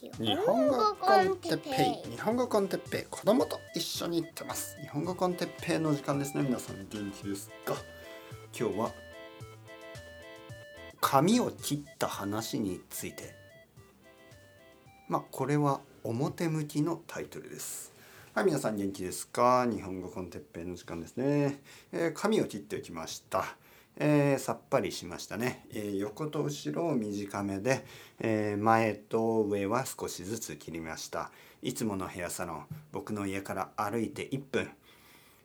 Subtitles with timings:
[0.00, 1.70] 日本語コンテッペ
[2.08, 4.78] イ日本語コンテッペイ子供と一緒に行ってます。
[4.80, 7.74] 日本語コンテッペイの時間ですね皆さん元気ですか？
[8.56, 8.92] 今日は
[11.00, 13.34] 髪を切った話について。
[15.08, 17.92] まあこれは表向きのタイトルです。
[18.34, 19.66] はい皆さん元気ですか？
[19.68, 21.58] 日本語コンテッペイの時間ですね、
[21.90, 23.56] えー、髪を切っておきました。
[24.00, 27.84] えー、さっぱりしましたね、えー、横と後ろを短めで、
[28.20, 31.32] えー、前と上は少しずつ切りました。
[31.62, 34.70] いつものヘアサロン僕の家から歩いて1分、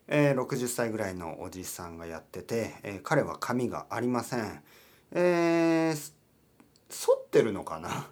[0.06, 4.62] え60歳ぐらいのおじさんがやってて、え彼は髪がありません、
[5.10, 6.12] えー、
[6.88, 8.06] 剃ってるのかな？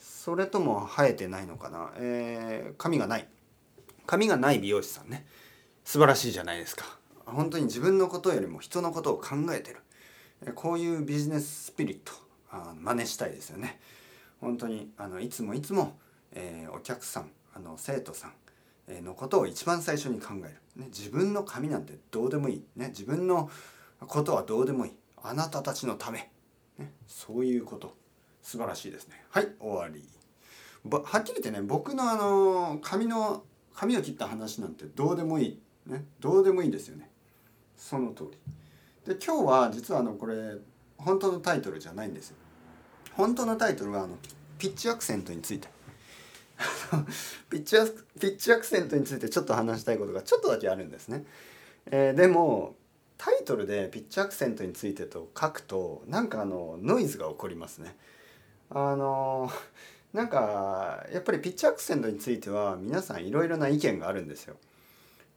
[0.00, 3.28] それとも生えてないのかな、え髪がない。
[4.06, 5.24] 髪がない美容師さんね。
[5.84, 6.98] 素晴らしいじゃないですか。
[7.24, 9.78] 本当に自分のことよりも人のことを考えてる。
[10.52, 12.12] こういうビジネススピリット
[12.50, 13.80] あ真似したいですよね。
[14.40, 15.96] 本当にあのいつもいつも、
[16.32, 18.30] えー、お客さんあの生徒さ
[18.88, 20.42] んのことを一番最初に考え
[20.76, 23.50] る、ね、自分の髪なんてどうでもいい、ね、自分の
[24.00, 24.92] ことはどうでもいい。
[25.22, 26.30] あなたたちのため、
[26.78, 27.96] ね、そういうこと。
[28.44, 29.24] 素晴らしいですね。
[29.30, 30.06] はい終わり。
[30.90, 33.42] はっきり言ってね僕のあの髪の
[33.74, 37.10] 髪を切った話なんてどうでもいい、ね、どうでもいいですよね。
[37.74, 38.38] その通り。
[39.06, 40.56] で今日は実はあのこれ
[40.96, 42.36] 本当のタイトルじゃないんですよ。
[43.12, 44.16] 本当のタイトルはあの
[44.58, 45.68] ピッチアクセントについて。
[47.50, 51.24] ピッチアピッチアクセントについてちょっと話したいことがちょっとだけあるんですね、
[51.86, 52.76] えー、でも
[53.18, 57.96] タイトルでピッチアクセントについてと書くとなんかあのノイズが起こりますね。
[58.70, 59.50] あの
[60.12, 64.56] なんかやっぱりピッチアクセントについては皆さんいろいろな意見があるんですよ。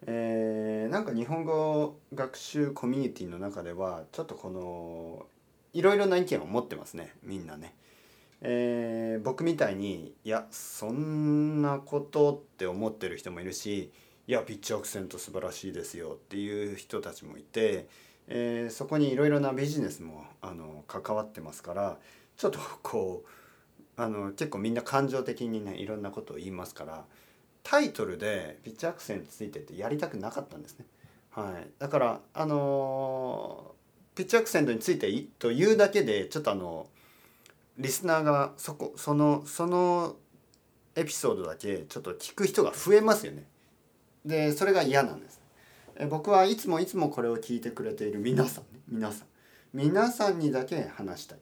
[0.05, 5.25] えー、なんか日本語学習コミュニティの中ではちょっとこの
[5.73, 7.75] いろいろな意見を持ってますねみんなね。
[8.41, 13.91] えー、僕みたいにいやそんなことって思ってる人もいるし
[14.27, 17.87] いやピッチアクセント素晴らしいですよっていう人たちもいて、
[18.27, 21.97] えー、そこにいろいろなビジネスもあの関わってますから
[22.35, 23.29] ちょっとこう
[23.99, 27.05] あの結構みんな感情的にねいろんなことを言いますから
[27.69, 30.85] タイトルでピッチアクセントついててやりたくなかったんですね。
[31.31, 33.75] はい、だからあの
[34.15, 36.87] ピッチアクセントについてというだけでちょっとあの
[37.77, 40.15] リスナーがそこそのその
[40.95, 43.43] エピソードだけちょっと聞く人が増えますよね。
[44.25, 45.41] でそれが嫌なんです。
[45.97, 49.27] え僕はいつもいつもこれを聞いてくれている皆さんね皆さん
[49.73, 51.39] 皆さんにだけ話したい。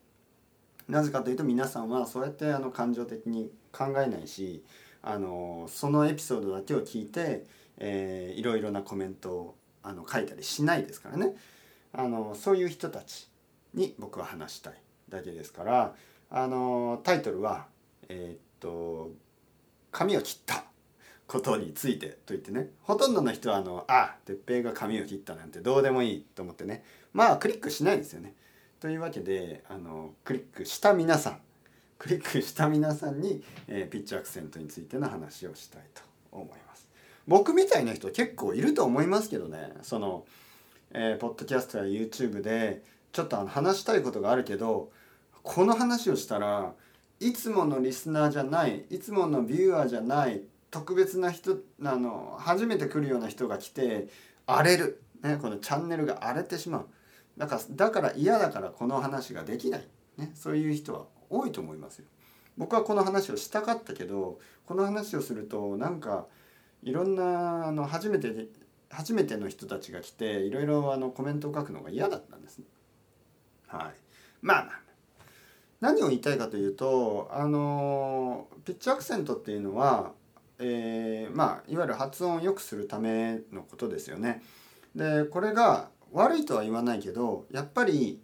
[0.89, 4.63] なぜかというと皆さんはそうやってあの感情的に考えないし
[5.07, 7.45] あのそのエピソードだけを聞いて、
[7.77, 11.35] えー、いろいろなコメントをあの書いたりしないですからね。
[11.93, 13.29] あのそういう人たち
[13.75, 14.73] に僕は話したい
[15.07, 15.93] だけですから。
[16.31, 17.67] あのタイトルは
[18.09, 19.11] えー、っと
[19.91, 20.65] 「髪を切った」
[21.27, 22.71] ことについてと言ってね。
[22.81, 26.83] ほとんどの人はあの「あ哲平が髪を切ったなんてどうでもいい」と思ってね。
[27.13, 28.33] まあクリックしないですよね。
[28.79, 31.39] というわけであのクリックした皆さん
[31.97, 36.01] クリックした皆さんに、えー、ピッチアクセントについての話をしたいと
[36.31, 36.87] 思います。
[37.27, 39.73] 僕みたいな人結構いると思いますけどね。
[39.81, 40.25] その、
[40.91, 44.91] えー、ポッドキャストや YouTube でちょっとあの話したいことがあるけど
[45.41, 46.73] この話をしたら
[47.19, 54.09] いつものリスナーじゃないいつものビューアーじゃない特別な人あの初めて来るような人が来て
[54.45, 56.87] 荒れる、ね、このチャンネルが荒れてしまう。
[57.37, 62.05] だからだから嫌だからこの話ができない、ね、そういう人は多いと思いますよ。
[62.57, 66.25] 僕はこの話をしたかったけどこの話をするとなんか
[66.83, 68.47] いろんなあの初めて
[68.89, 72.65] 初めての人たちが来ていろいろあのコメントを書くのが嫌だったんですね。
[73.67, 73.93] はい、
[74.41, 74.79] まあまあ
[75.81, 80.13] 何を言いたいかというとあのピッチアクセントっていうのは、
[80.59, 84.41] えー、まあいわゆる発音を良くするためのことですよね。
[84.95, 88.21] でこれが悪いとは言わないけどやっぱり、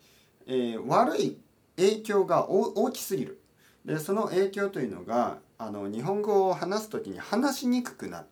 [0.47, 1.37] えー、悪い
[1.77, 3.41] 影響が大きすぎる。
[3.85, 8.25] でその影響というのがあの日本語を話す時に話しにくくなる、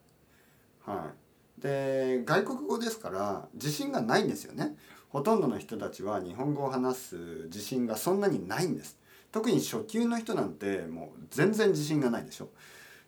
[0.85, 1.11] は
[1.57, 4.75] い、で外国語ですから自信がないんですよね。
[5.09, 7.15] ほとんどの人たちは日本語を話す
[7.45, 8.99] 自信がそんなにないんです。
[9.31, 12.49] 特に初級の人なんてもう全然自信がないでしょ。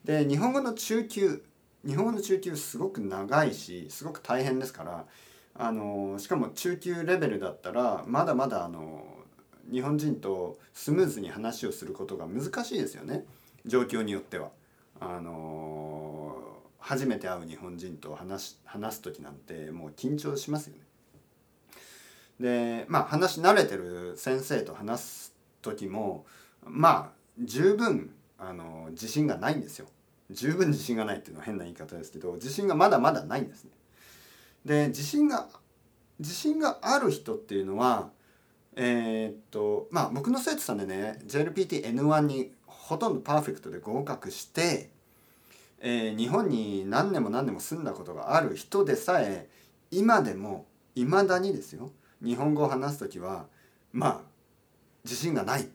[0.04, 1.44] で日本語の中級
[1.86, 5.06] 日本語の中級すごく長いしすごく大変ですから
[5.56, 9.04] あのしかも中級レベルだったらまだまだあの
[9.72, 13.26] 日本人とスムーズに話をすることが難しいですよね
[13.66, 14.50] 状況によっては。
[15.00, 20.82] あのー、初めて会う日本人と話話す時なんてもう緊張しますよね。
[22.40, 26.26] でまあ話慣れてる先生と話す時も
[26.64, 29.88] まあ十分あの自信がないんですよ
[30.32, 33.72] 十分自信がないっていうのは変な言い方ですけど自信がまだまだないんですね
[34.66, 35.48] で自信が
[36.20, 38.10] 自信がある人っていうのは
[38.76, 44.90] えー、っとまあ僕の生徒さんでね JLPTN1 にほとんどパーフェクトで合格して、
[45.80, 49.50] えー、日本に何年も何年も住んだことがある人でさえ
[49.92, 50.66] 今でも
[50.96, 51.92] いまだにですよ
[52.24, 53.46] 日本語を話す時は
[53.92, 54.22] まあ
[55.04, 55.68] 自信がない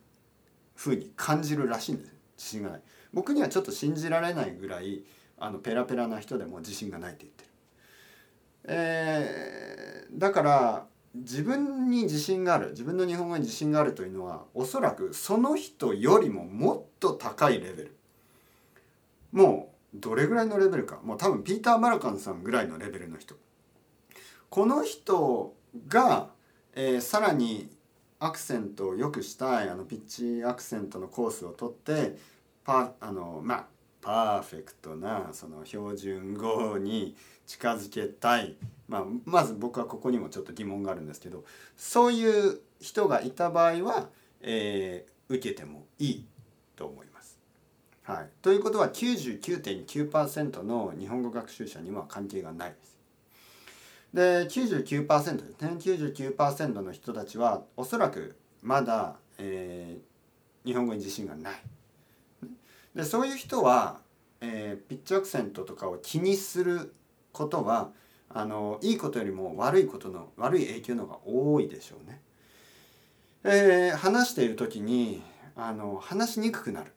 [0.74, 2.12] ふうに感じるらしいんです。
[2.36, 2.82] 自信がない。
[3.12, 5.04] 僕にはちょっと信じられないぐらい
[5.38, 7.50] あのペラペラな人でも自信がないって言ってる、
[8.68, 10.86] えー、だから
[11.22, 17.96] 自分に自信がある自分の日本語に自信があるというのはおそらくその人よりももっと高いレベル。
[19.32, 21.00] もうどれぐらいのレベルか。
[21.02, 23.34] もう多分ピーター・マラカンさんぐらいのレベルの人。
[24.50, 25.54] この人
[25.88, 26.30] が、
[26.74, 27.70] えー、さらに
[28.18, 32.16] アクセントを良くしたいあのピッチアクセントのコースを取って
[32.64, 33.66] パあのまあ
[34.00, 37.16] パーフェクトなその標準語に
[37.46, 38.56] 近づけたい、
[38.88, 41.44] まあ、まず僕はここにもちょっと疑問があるんですけど
[41.76, 44.08] そういう人がいた場合は、
[44.40, 46.26] えー、受けてもいい
[46.76, 47.38] と思います。
[48.02, 52.96] はい、ということは99.9%の日本語学習者には関係がないです。
[54.14, 61.54] で99%ですね99%の人たちはおそらくまだ、えー、日本語に自信がない。
[62.94, 64.00] でそういう人は、
[64.40, 66.94] えー、ピッチアクセントとかを気にする
[67.32, 67.90] ことは
[68.28, 72.20] あのいいことよりも悪いことの悪い影響の方が多いでしょうね。
[73.44, 75.22] えー、話している時に
[75.54, 76.92] あの話しにくくなる。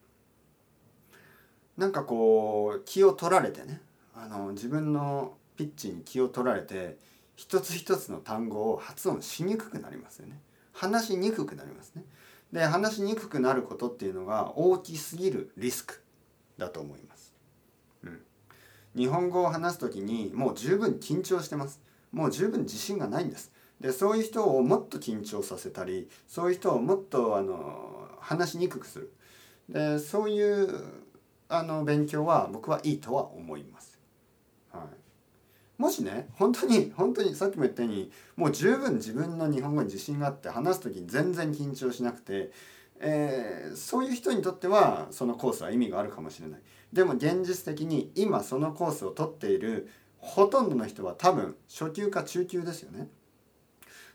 [1.78, 3.81] なんかこう気を取られてね
[4.14, 6.98] あの自分のピッチに気を取られて
[7.36, 10.42] 一つ一つの単語を発音しにくくなりますよね。
[10.74, 12.04] 話しにくくなりますね。
[12.52, 16.02] で話しにくくなることっていうのが大きすぎるリスク
[16.58, 17.19] だと思います。
[18.96, 21.82] 日本語を話す時にもう十分緊張してます。
[22.12, 23.52] もう十分自信がないんです。
[23.80, 29.14] でそういう人をもっと緊張させたりそういう人をもっとあの話しにくくする
[29.70, 30.84] でそういう
[31.48, 34.00] あの勉強は僕はいいとは思います。
[34.72, 34.82] はい
[35.82, 42.52] もしね本当に本当にさっきも言ったようにもう十分自分の日本語に自信があって話す時に全然緊張しなくて、
[43.00, 46.60] えー、そういう人にとってはそのコースは意味があるかもしれない
[46.92, 53.07] でも現実的に今そのコースを取っているほとんどの人は多分初級か中級ですよね。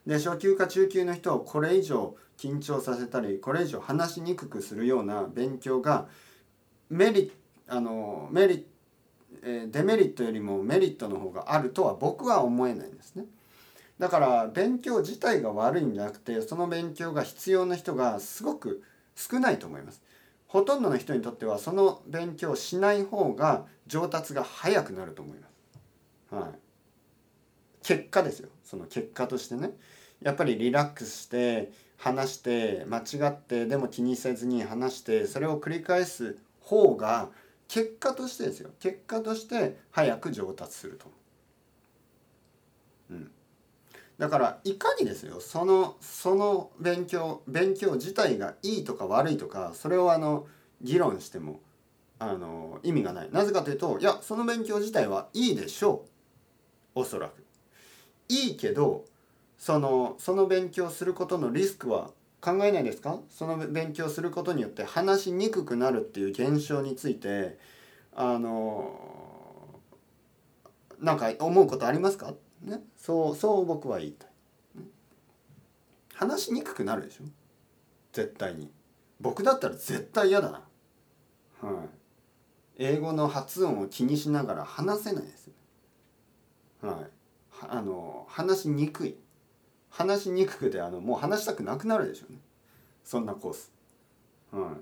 [0.07, 6.09] で初級か中級の人をこれ以上緊張させたりこれ以上話しにくくするような勉強が
[6.91, 7.33] メリ
[7.69, 8.65] あのメリッ
[9.43, 13.25] えデメリットよりもメリットの方があるとは僕は思えないんですね。
[13.99, 18.83] だから勉強自体が悪いんじゃなくてその勉強が必要な人がすごく
[19.15, 20.03] 少ないと思います。
[20.47, 26.35] ほとんどの人にとってはその勉強しない方が上達が早くなると思います。
[26.35, 26.59] はい、
[27.83, 28.49] 結果ですよ。
[28.65, 29.73] その結果としてね。
[30.21, 37.29] やっぱりリラックスして話して間違ってでも気にせずに話してそれを繰り返す方が
[37.69, 38.71] 結果としてですよ。
[38.81, 41.07] 結果として早く上達すると。
[43.11, 43.31] うん、
[44.19, 50.47] だからいかにですよそのその勉強勉強自体がいいとか悪いとかそれをあの
[50.83, 51.61] 議論しても
[52.19, 53.29] あの意味がない。
[53.33, 56.05] なぜかというといやその勉強自体はいいでしょ
[56.95, 57.01] う。
[57.01, 57.45] おそらく。
[58.29, 59.05] いいけど
[59.59, 63.19] そのその勉強することのリスクは考えないですか？
[63.31, 67.59] その勉強することによって話しにくくなるっていう現象について
[68.15, 69.01] あの
[71.01, 72.33] なんか思うことありますか、
[72.65, 74.31] ね、そうそう僕は言いたい、
[76.15, 77.25] 話しにくくなるでしょ？
[78.13, 78.71] 絶対に。
[79.21, 80.63] 僕だったら絶対嫌だな。
[81.61, 81.89] はい。
[82.77, 85.51] 英語の発音を気にしながら話せないです
[86.83, 87.11] はい。
[87.69, 89.17] あの話しにくい。
[89.91, 92.39] 話しにくくてあのもう話したくなくなるでしょうね。
[93.05, 93.73] そんなコース。
[94.51, 94.73] は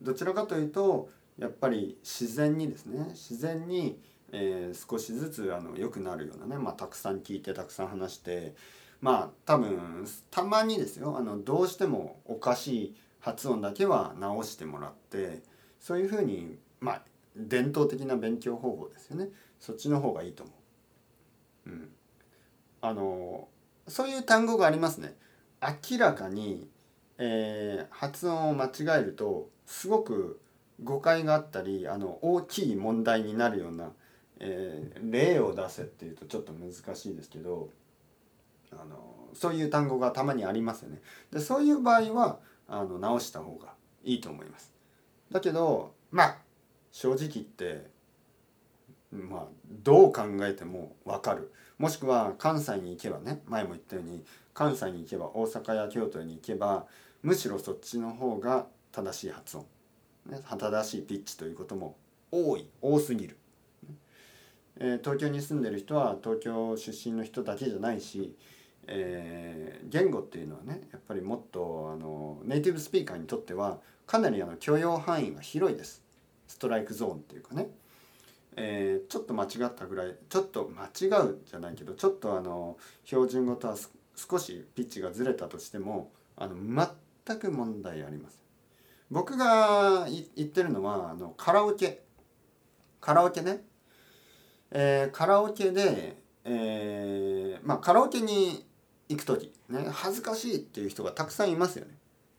[0.00, 1.08] い、どちらかというと
[1.38, 3.06] やっぱり自然にですね。
[3.10, 3.98] 自然に、
[4.32, 8.54] えー、少しずつあの良くなるようなね、まあ、たくさん聞いてたくさん話して
[9.00, 15.42] まあ多分たまにですよあのどうしてもおかしい発音だけは直してもらって
[15.78, 17.02] そういうふうにまあ
[17.36, 19.28] 伝統的な勉強方法ですよね
[19.60, 20.52] そっちの方がいいと思
[21.66, 21.70] う。
[21.70, 21.88] うん、
[22.80, 23.48] あの
[23.86, 25.14] そういう単語がありますね。
[25.90, 26.68] 明らかに、
[27.18, 30.40] えー、発音を間違えるとすごく
[30.82, 33.92] 誤解があったりあの大きい問題になるような、
[34.44, 37.70] えー、例を出せっていうとちょっと難しいですけど
[38.72, 41.00] あのそういう単語がたまにありますよね。
[41.30, 44.72] でそういう場合はあの直した方がいいと思います。
[45.30, 46.38] だけどまあ
[46.90, 47.86] 正直言って
[49.12, 49.46] まあ
[49.82, 56.86] どう考えても分かるもしくは関西に行けばね前も言ったように関西に行けば大阪や京都に行けば
[57.22, 59.66] むしろそっちの方が正しい発音、
[60.26, 61.96] ね、正しいピッチということも
[62.30, 63.36] 多い多すぎる、
[64.78, 68.34] えー、東京に住んでる人は東京出身の人だけじゃないし、
[68.86, 76.02] えー、言語っていうのはねやっぱりもっとあのネイティブスピーカーにとってはかなりあの許容範囲が広いです。
[76.48, 77.68] ストライクゾーンっていうかね、
[78.56, 83.76] えー、ちょっと間違ったぐらいちょっと間違うじゃないけどちょっとあの標準語とは
[84.14, 86.56] 少しピッチがずれたとしてもあの
[87.26, 88.38] 全く問題ありません。
[89.10, 92.02] 僕が言ってるのはあのカラオケ。
[93.00, 93.62] カラオケね、
[94.74, 98.64] えー、カラオケで、えー、まあカラオケに
[99.08, 101.92] 行く時ね恥ずかしいっていう人がたくさんいますよね。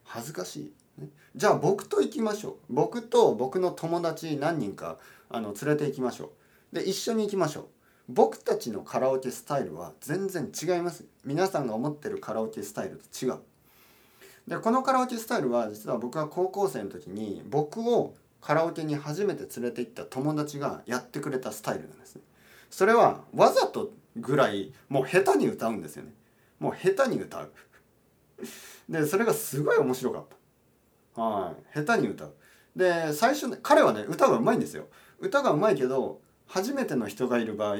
[0.04, 2.54] 恥ずかしい、ね、じゃあ僕と行きましょう。
[2.68, 4.98] 僕と僕の友達何人か
[5.30, 6.32] あの連れて行きましょ
[6.72, 6.74] う。
[6.74, 7.64] で一緒に行きましょう。
[8.08, 11.04] 僕たちのカラオケスタイルは全然違います。
[11.24, 13.38] 皆さんが思ってるカラオケスタイルと違う。
[14.48, 18.14] でこのカラオケスタイルは実は僕が高校生の時に僕を
[18.44, 22.22] カラオケに初めて連れて行った友達がやってくれたスタイルなんですね。
[22.70, 26.12] それはわざとぐらいもう下手に歌うんですよね。
[26.60, 27.50] もう下手に歌う。
[28.86, 30.24] でそれがすごい面白かっ
[31.14, 31.22] た。
[31.22, 31.78] はい。
[31.86, 32.34] 下手に歌う。
[32.76, 34.88] で最初ね彼はね歌がうまいんですよ。
[35.20, 37.76] 歌がうまいけど初めての人がいる場合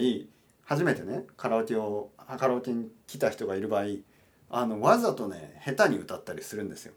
[0.65, 3.85] 初めてねカラオケをカラオケに来た人がいる場合
[4.49, 6.95] あのわざとね下手に歌ったりするんですよ。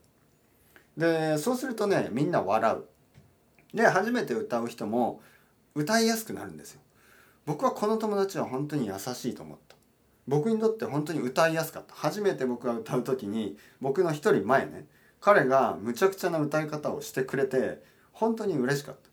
[0.95, 2.86] でそうするとねみんな笑う。
[3.74, 5.21] で初めて歌う人も
[5.75, 6.81] 歌いやすくなるんですよ。
[7.45, 9.75] 僕はこの友達は本当に優しいと思った。
[10.27, 11.93] 僕にとって本当に歌いやすかった。
[11.95, 14.86] 初めて僕が歌う時に僕の一人前ね
[15.21, 17.81] 彼がむちゃくちゃな歌い方をしてくれて
[18.12, 19.09] 本当に嬉しかった。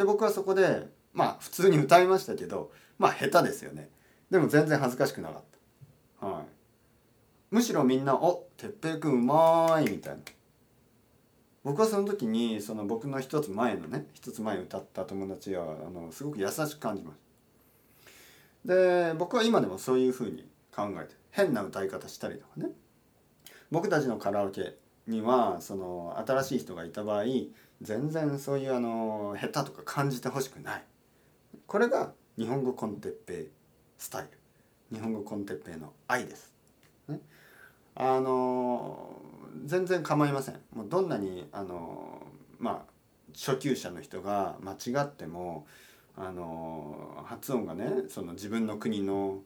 [0.00, 3.88] で僕はそこでまあ普通に歌いましたけどまあ下手ですよね。
[4.30, 5.42] でも全然恥ずかしくなかっ
[6.20, 6.26] た。
[6.26, 6.44] はい。
[7.50, 10.22] むしろみんな「おっ哲平君うまい」みたいな
[11.66, 17.18] 僕はその時にその僕の一つ前のね一つ前歌った友達はあのすごく優しく感じまし
[18.64, 18.72] た。
[18.72, 22.68] で僕は今でもそういうふうに考えて変な歌い方したりとかね。
[23.72, 24.76] 僕たちのカラオケ
[25.08, 27.24] にはその新しい人がいた場合
[27.82, 30.84] 全然そういうあの下手とか感じてほしくない。
[31.66, 33.48] これが日本語コンテッペイ
[33.98, 34.96] スタイル。
[34.96, 36.54] 日本語コンテッペイの愛です。
[37.08, 37.18] ね。
[37.96, 39.20] あの
[39.64, 42.22] 全然構いませんもうどんなにあの
[42.58, 42.92] まあ
[43.34, 45.66] 初級者の人が間違っても
[46.16, 49.40] あの発音がねその自分の国の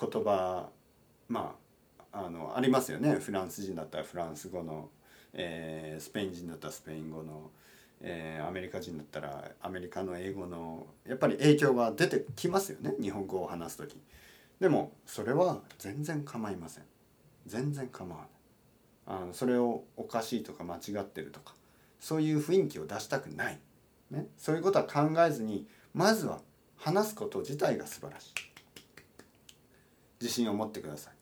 [0.00, 0.68] 言葉
[1.28, 1.54] ま
[2.12, 4.88] ああのありますよねフランス人だったらフランス語の、
[5.34, 7.50] えー、スペイン人だったらスペイン語の、
[8.00, 13.96] えー、アメリカ人だったらアメリカの英語のやっぱり影響が出てきますよね日本語を話す時。
[14.60, 16.84] でもそれは全然構いません。
[17.48, 18.28] 全然構わない。
[19.06, 21.54] あのそれをおかしいとか間違ってるとか
[21.98, 23.58] そういう雰囲気を出したくない、
[24.10, 26.40] ね、そういうことは考えずにまずは
[26.76, 28.34] 話すこと自体が素晴らしい。
[30.20, 31.14] 自信を持ってください。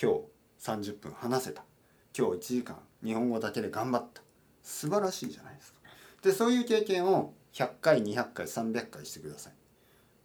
[0.00, 1.62] 今日30分話せた。
[2.16, 4.22] 今日1時間日本語だけで頑張った。
[4.62, 5.80] 素晴らしいじゃないですか。
[6.22, 9.52] でそういう経験を100回200回300回してください。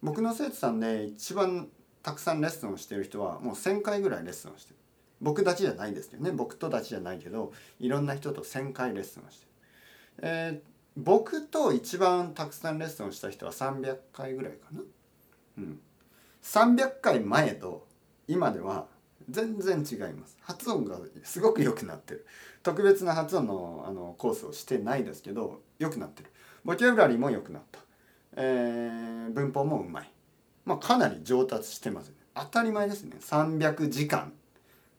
[0.02, 1.68] 僕の生徒さんで一番
[2.02, 4.76] たくさんレッスンをしてる人はもう1,000回ぐらいレッスンをしてる。
[5.22, 6.32] 僕たちじゃないですけどね。
[6.32, 9.46] 僕とたちじゃないけどいろんな人と1,000回レッスンをして。
[10.18, 14.82] えー、僕と一番たくさんレッスンをした人は300回ぐらいかな。
[15.58, 15.80] うん、
[16.42, 17.86] 300回前と
[18.26, 18.86] 今では
[19.30, 20.36] 全然違います。
[20.40, 22.26] 発音がすごく良くなってる。
[22.64, 26.30] 特別な発音のあのコースをしてないですけど良くなってる。
[26.64, 27.78] ボキャブラリーも良くなった、
[28.36, 30.10] えー、文法もうまい。
[30.64, 32.16] まあかなり上達してますね。
[32.34, 33.16] 当たり前ですね。
[33.20, 34.32] 300時間。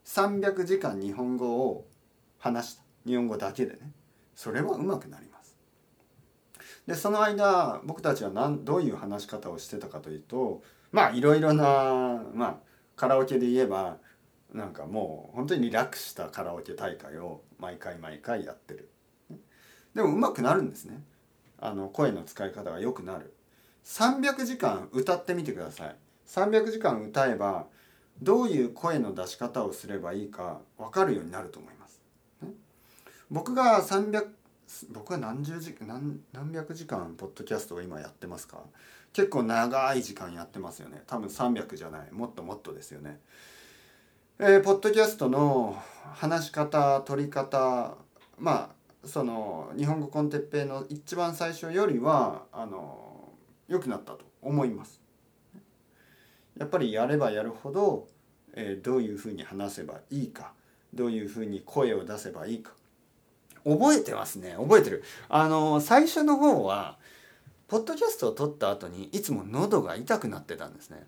[0.06, 1.88] 300時間日本語を
[2.38, 2.84] 話した。
[3.06, 3.92] 日本語だけでね。
[4.36, 5.58] それはうまくなります。
[6.88, 12.56] でその間僕たちは何どういう話し方をしてたかというとまあいろいろな、まあ、
[12.96, 13.98] カラオケで言えば
[14.54, 18.90] なんかもう本当にリラックスしたカラオケ大会を毎回毎回やってる。
[19.96, 21.04] でもうまくなるんですね。
[21.60, 23.34] あの声の使い方が良くなる。
[23.86, 25.96] 300時間歌ってみてください。
[26.28, 27.68] 300時間歌えば
[28.24, 32.02] どういう声の出し方をすればいいか分かるようになると思います。
[32.42, 32.50] ね、
[33.30, 34.28] 僕が300
[34.92, 38.60] 僕は何十時何何百時間ポッドキャストを今やってますか？
[39.12, 41.04] 結構長い時間やってますよね。
[41.06, 42.12] 多分300じゃない。
[42.12, 43.20] もっともっとですよね。
[44.40, 45.78] えー、ポッドキャストの
[46.14, 47.96] 話し方取り方
[48.40, 53.30] まあその日本語コンテッペイの一番最初よりはあの
[53.68, 55.02] 良くなったと思います。
[56.58, 58.08] やっぱりやればやるほど、
[58.56, 60.54] え、どういうふうに話せばいいか
[60.94, 62.72] どういうふうに声を出せばいいか。
[63.66, 64.56] 覚えてますね。
[64.58, 65.04] 覚えてる。
[65.30, 66.98] あの最初の方は
[67.68, 71.08] ポッドキャストを撮った後にいつも喉が痛くなってたんですね。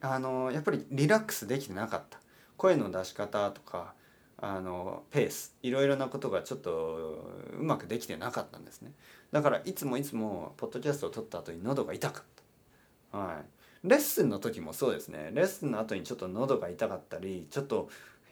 [0.00, 2.18] あのやっぱりリラックスできてなかった。
[2.56, 3.94] 声の出し方とか
[4.38, 7.24] あのペースいろいろなことがちょっと
[7.58, 8.92] うまくできてなかったんですね。
[9.32, 12.24] だからいつもいつもポッドキャストを撮った後に喉が痛かっ
[13.12, 13.18] た。
[13.18, 13.44] はい。
[13.86, 15.30] レッスンの時もそうですね。
[15.32, 17.88] レッスンの後にちょっと喉が痛かったりちょっと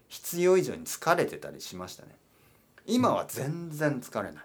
[0.09, 2.17] 必要以上に疲れてたりしましたね。
[2.87, 4.45] 今は全然疲れない。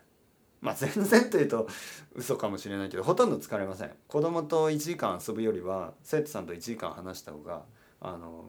[0.62, 1.68] まあ全然というと
[2.16, 3.92] 嘘かもしれないけどほとんど疲れません。
[4.08, 7.64] 子供と1時間遊ぶよりは生徒さんと1時間話した方が
[8.02, 8.46] あの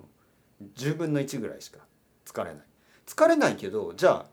[0.77, 1.79] 10分の1ぐらいしか
[2.25, 2.63] 疲れない。
[3.07, 4.27] 疲れないけどじゃ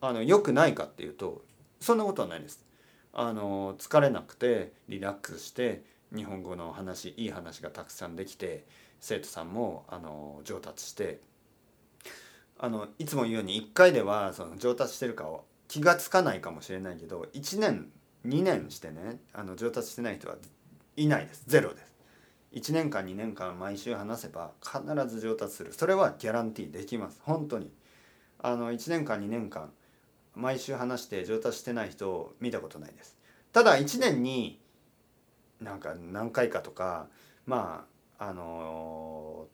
[0.00, 1.42] ああの良くないかっていうと
[1.80, 2.64] そんなことはないです。
[3.12, 5.82] あの疲れなくてリラックスして
[6.14, 8.66] 日本語の話いい話がたくさんできて
[9.00, 11.20] 生徒さんもあの上達して
[12.58, 17.90] あのいつも言うように1回ではその上達してるかを気が付かないかもしれないけど1年
[18.26, 20.36] 2年してねあの上達してない人は
[20.96, 21.44] いないです。
[21.46, 21.88] ゼロです。
[22.54, 25.72] 1年間2年間毎週話せば必ず上達する。
[25.72, 27.20] それはギャランティーできます。
[27.22, 27.70] 本当に。
[28.40, 29.70] あの1年間2年間
[30.34, 33.16] 毎週話して上達してない人を見たことないです。
[33.52, 34.60] ただ1年に
[35.60, 37.08] なんか何回かとか
[37.46, 37.86] ま
[38.18, 39.46] ああの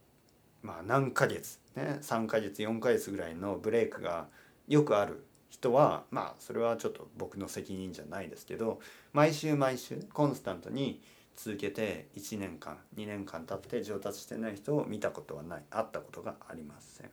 [0.63, 4.27] まあ何ヶ月ね3ヶ月4ヶ月ぐらいのブレイクが
[4.69, 8.81] よくある人はまあそれはちょっと僕の責任じゃないですけど
[9.13, 11.01] 毎週毎週コンスタントに
[11.37, 15.63] 続けて1年間2年間経って上達してない人を見たことはない。
[15.71, 17.11] 会ったことがありません。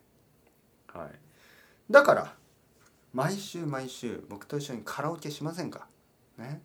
[0.92, 1.10] はい、
[1.90, 2.34] だから
[3.12, 5.88] 毎週毎週僕と一緒にカラオケしませんか？
[6.38, 6.62] ね。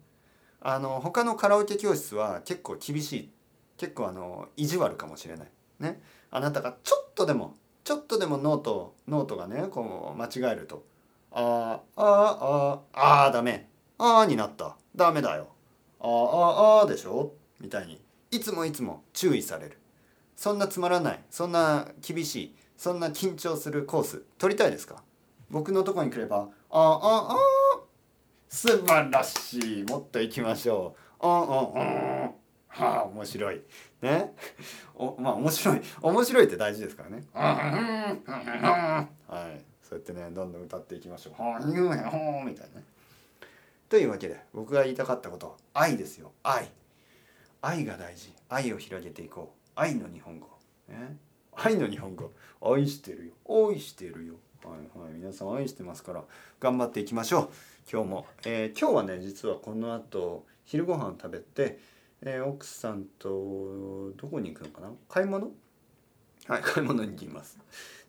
[0.61, 3.31] あの他のカラオケ教室は結構厳しい。
[3.77, 5.47] 結構あの意地悪かもしれない。
[5.79, 6.01] ね。
[6.31, 10.83] あなたがちょっとでもちょっとでもノートノートがねこう間違えると
[11.31, 13.69] 「あーあーあーあーダメ。
[13.99, 14.77] あーになった。
[14.95, 15.47] ダメだよ。
[15.99, 19.77] あーあーあーでしょ」みたいにいつもいつも注意される。
[20.35, 21.23] そんなつまらない。
[21.29, 22.55] そんな厳しい。
[22.75, 25.03] そんな緊張するコース取りたいですか？
[25.49, 27.37] 僕のとこに来れば「ああああ
[28.49, 29.83] 素晴らしい。
[29.83, 31.43] もっと行きましょう」あああ
[32.25, 32.31] あ
[32.69, 33.61] はあ面白い。
[34.01, 34.35] ね？
[34.95, 35.81] おまあ面白い。
[36.01, 37.23] 面白いって大事ですからね。
[37.33, 38.21] は
[39.55, 39.63] い。
[39.81, 42.85] そうやってねどんどん歌っていきましょう「はあ言うへんほみたいなね。
[43.89, 46.33] というわけで僕が言いたかったこと愛ですよ。
[46.43, 46.69] 愛。
[47.61, 48.33] 愛が大事。
[48.49, 49.71] 愛を広げていこう。
[49.75, 50.47] 愛の日本語、
[50.89, 51.17] ね、
[51.55, 52.31] 愛の日本語。
[52.61, 53.33] 愛してるよ。
[53.69, 54.35] 愛してるよ。
[54.67, 55.13] はいはい。
[55.13, 56.23] 皆さん愛してますから
[56.59, 57.49] 頑張っていきましょう。
[57.89, 61.79] 今日も、えー、今日はね実はこの後昼ご飯食べて、
[62.21, 64.91] えー、奥さんとどこに行くのかな？
[65.07, 65.51] 買い物？
[66.47, 66.61] はい。
[66.61, 67.57] 買い物に行きます。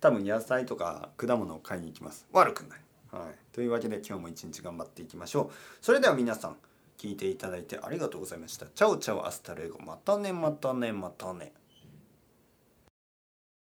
[0.00, 2.26] 多分野菜とか果物を買いに行きます。
[2.32, 2.80] 悪くない。
[3.12, 3.34] はい。
[3.52, 5.54] というわけで今日も一日頑張っていきましょう。
[5.80, 6.56] それでは皆さん
[6.98, 8.66] 聞いていただいてありがとうございました。
[8.66, 9.78] Chao chao hasta luego。
[9.78, 11.52] またねまたねまたね。